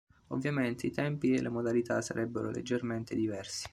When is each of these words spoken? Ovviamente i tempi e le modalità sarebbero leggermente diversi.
Ovviamente 0.29 0.87
i 0.87 0.91
tempi 0.91 1.31
e 1.31 1.43
le 1.43 1.49
modalità 1.49 2.01
sarebbero 2.01 2.49
leggermente 2.49 3.13
diversi. 3.13 3.67